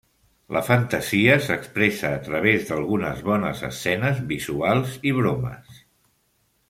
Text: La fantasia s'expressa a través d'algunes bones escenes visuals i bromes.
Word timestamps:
La 0.55 0.61
fantasia 0.67 1.35
s'expressa 1.47 2.09
a 2.17 2.21
través 2.29 2.65
d'algunes 2.69 3.21
bones 3.29 3.61
escenes 3.69 4.23
visuals 4.33 4.97
i 5.11 5.13
bromes. 5.21 5.79